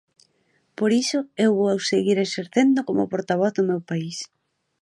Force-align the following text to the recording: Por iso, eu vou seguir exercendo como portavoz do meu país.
Por 0.77 0.91
iso, 1.03 1.19
eu 1.45 1.51
vou 1.61 1.77
seguir 1.91 2.17
exercendo 2.19 2.79
como 2.87 3.11
portavoz 3.13 3.51
do 3.57 3.63
meu 3.69 3.81
país. 3.89 4.17